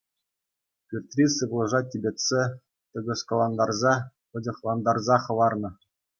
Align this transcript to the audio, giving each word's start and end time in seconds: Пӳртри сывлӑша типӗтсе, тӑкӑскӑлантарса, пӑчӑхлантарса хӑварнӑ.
Пӳртри 0.87 1.25
сывлӑша 1.35 1.81
типӗтсе, 1.89 2.41
тӑкӑскӑлантарса, 2.91 3.93
пӑчӑхлантарса 4.29 5.15
хӑварнӑ. 5.23 5.69